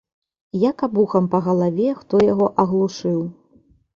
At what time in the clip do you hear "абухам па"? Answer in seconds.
0.87-1.41